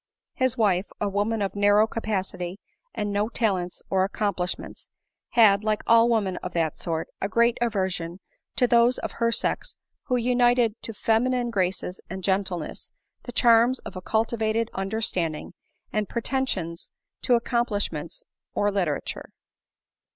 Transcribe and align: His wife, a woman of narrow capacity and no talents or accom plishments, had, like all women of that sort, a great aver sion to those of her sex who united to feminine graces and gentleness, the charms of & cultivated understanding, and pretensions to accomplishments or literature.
His 0.33 0.57
wife, 0.57 0.87
a 0.99 1.07
woman 1.07 1.43
of 1.43 1.55
narrow 1.55 1.85
capacity 1.85 2.59
and 2.95 3.13
no 3.13 3.29
talents 3.29 3.83
or 3.87 4.09
accom 4.09 4.35
plishments, 4.35 4.87
had, 5.33 5.63
like 5.63 5.83
all 5.85 6.09
women 6.09 6.37
of 6.37 6.53
that 6.53 6.75
sort, 6.75 7.09
a 7.21 7.29
great 7.29 7.55
aver 7.61 7.87
sion 7.87 8.19
to 8.55 8.65
those 8.65 8.97
of 8.97 9.11
her 9.11 9.31
sex 9.31 9.77
who 10.05 10.15
united 10.17 10.73
to 10.81 10.93
feminine 10.95 11.51
graces 11.51 12.01
and 12.09 12.23
gentleness, 12.23 12.91
the 13.25 13.31
charms 13.31 13.77
of 13.81 13.95
& 14.03 14.03
cultivated 14.03 14.71
understanding, 14.73 15.53
and 15.93 16.09
pretensions 16.09 16.89
to 17.21 17.35
accomplishments 17.35 18.23
or 18.55 18.71
literature. 18.71 19.29